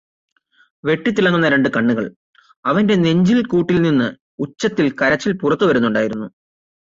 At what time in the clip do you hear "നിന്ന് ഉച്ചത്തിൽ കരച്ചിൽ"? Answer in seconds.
3.81-5.33